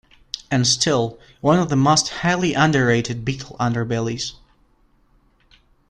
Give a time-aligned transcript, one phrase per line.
[0.49, 4.31] And still one of the most highly underrated Beatle underbellies.